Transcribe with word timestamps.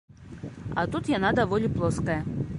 А 0.83 0.87
тут 0.95 1.11
яна 1.17 1.33
даволі 1.43 1.73
плоская. 1.77 2.19